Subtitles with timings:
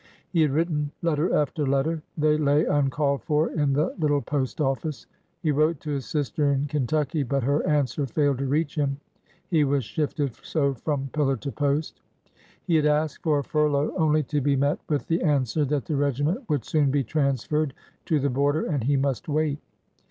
[0.31, 2.01] He had written letter after letter.
[2.17, 5.05] They lay uncalled for in the little post office.
[5.43, 8.97] He wrote to his sister in Ken tucky, but her answer failed to reach him,
[9.47, 12.01] he was shifted so from pillar to post.
[12.63, 15.95] He had asked for a furlough, only to be met with the answer that the
[15.95, 17.75] regiment would soon be transferred
[18.05, 19.59] to the border and he must wait.